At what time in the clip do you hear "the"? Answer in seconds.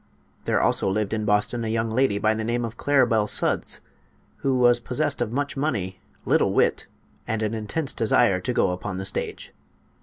2.33-2.43, 8.97-9.05